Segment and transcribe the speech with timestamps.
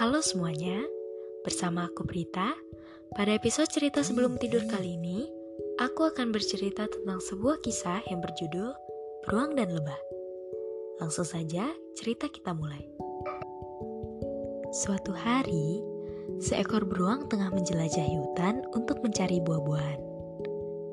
[0.00, 0.80] Halo semuanya,
[1.44, 2.56] bersama aku Prita.
[3.12, 5.28] Pada episode cerita sebelum tidur kali ini,
[5.76, 8.72] aku akan bercerita tentang sebuah kisah yang berjudul
[9.28, 10.00] Beruang dan Lebah.
[11.04, 12.80] Langsung saja, cerita kita mulai.
[14.72, 15.84] Suatu hari,
[16.40, 20.00] seekor beruang tengah menjelajahi hutan untuk mencari buah-buahan.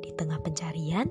[0.03, 1.07] Di tengah pencarian,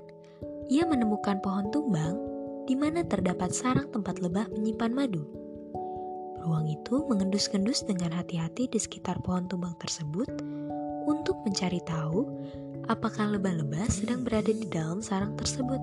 [0.69, 2.21] ia menemukan pohon tumbang
[2.69, 5.45] di mana terdapat sarang tempat lebah menyimpan madu.
[6.46, 10.30] Beruang itu mengendus-gendus dengan hati-hati di sekitar pohon tumbang tersebut
[11.02, 12.22] untuk mencari tahu
[12.86, 15.82] apakah lebah-lebah sedang berada di dalam sarang tersebut.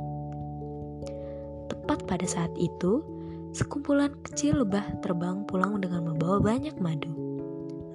[1.67, 3.03] Tepat pada saat itu,
[3.51, 7.11] sekumpulan kecil lebah terbang pulang dengan membawa banyak madu.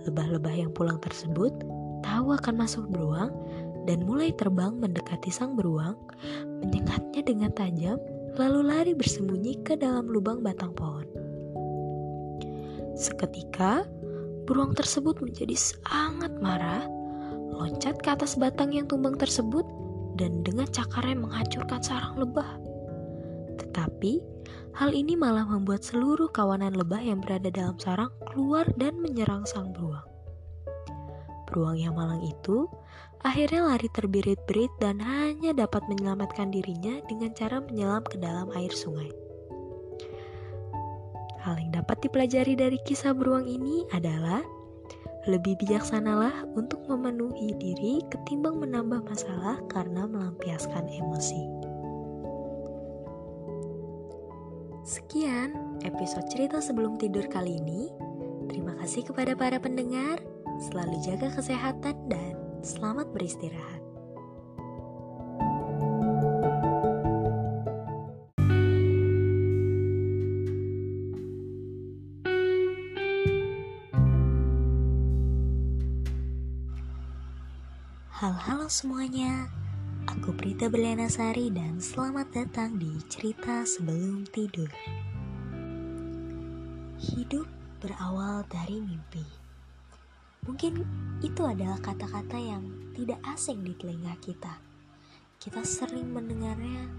[0.05, 1.57] Lebah-lebah yang pulang tersebut
[2.05, 3.33] tahu akan masuk beruang
[3.89, 5.97] dan mulai terbang mendekati sang beruang,
[6.61, 7.97] menyekatnya dengan tajam,
[8.37, 11.18] lalu lari bersembunyi ke dalam lubang batang pohon.
[12.99, 13.87] Seketika,
[14.43, 16.83] beruang tersebut menjadi sangat marah,
[17.55, 19.63] loncat ke atas batang yang tumbang tersebut,
[20.19, 22.59] dan dengan cakarnya menghancurkan sarang lebah.
[23.63, 24.19] Tetapi,
[24.75, 29.71] hal ini malah membuat seluruh kawanan lebah yang berada dalam sarang keluar dan menyerang sang
[29.71, 30.03] beruang.
[31.47, 32.67] Beruang yang malang itu
[33.23, 39.28] akhirnya lari terbirit-birit dan hanya dapat menyelamatkan dirinya dengan cara menyelam ke dalam air sungai.
[41.49, 44.45] Hal yang dapat dipelajari dari kisah beruang ini adalah
[45.25, 51.41] lebih bijaksanalah untuk memenuhi diri ketimbang menambah masalah karena melampiaskan emosi.
[54.85, 57.89] Sekian episode cerita sebelum tidur kali ini.
[58.53, 60.21] Terima kasih kepada para pendengar.
[60.69, 63.88] Selalu jaga kesehatan dan selamat beristirahat.
[78.19, 79.47] Halo-halo semuanya,
[80.11, 84.67] aku Prita Berliana Sari dan selamat datang di Cerita Sebelum Tidur.
[86.99, 87.47] Hidup
[87.79, 89.23] berawal dari mimpi.
[90.51, 90.83] Mungkin
[91.23, 92.67] itu adalah kata-kata yang
[92.99, 94.59] tidak asing di telinga kita.
[95.39, 96.91] Kita sering mendengarnya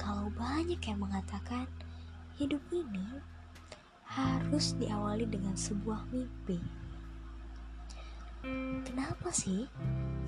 [0.00, 1.68] kalau banyak yang mengatakan
[2.40, 3.20] hidup ini
[4.08, 6.85] harus diawali dengan sebuah mimpi.
[8.86, 9.66] Kenapa sih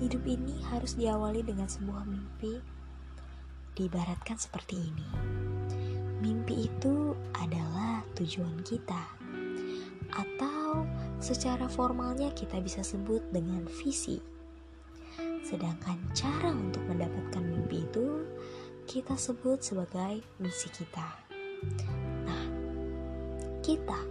[0.03, 2.59] hidup ini harus diawali dengan sebuah mimpi?
[3.75, 5.09] Diibaratkan seperti ini.
[6.19, 9.03] Mimpi itu adalah tujuan kita.
[10.11, 10.83] Atau
[11.23, 14.19] secara formalnya kita bisa sebut dengan visi.
[15.45, 18.27] Sedangkan cara untuk mendapatkan mimpi itu
[18.89, 21.07] kita sebut sebagai misi kita.
[22.25, 22.43] Nah,
[23.61, 24.01] kita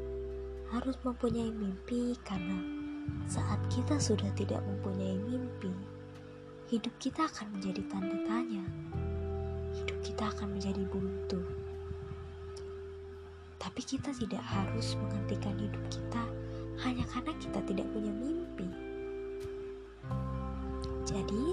[0.70, 2.77] harus mempunyai mimpi karena
[3.28, 5.72] saat kita sudah tidak mempunyai mimpi,
[6.72, 8.64] hidup kita akan menjadi tanda tanya.
[9.76, 11.40] Hidup kita akan menjadi buntu.
[13.58, 16.22] Tapi kita tidak harus menghentikan hidup kita
[16.86, 18.68] hanya karena kita tidak punya mimpi.
[21.04, 21.44] Jadi,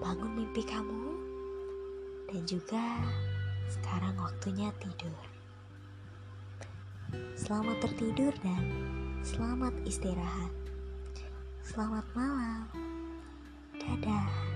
[0.00, 1.04] bangun mimpi kamu
[2.32, 2.82] dan juga
[3.68, 5.27] sekarang waktunya tidur.
[7.38, 8.64] Selamat tertidur dan
[9.22, 10.52] Selamat istirahat.
[11.60, 12.64] Selamat malam.
[13.76, 14.47] Dadah.